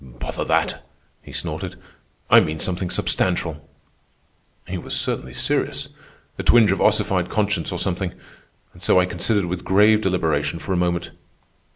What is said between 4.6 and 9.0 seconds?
"He was certainly serious—a twinge of ossified conscience or something; and so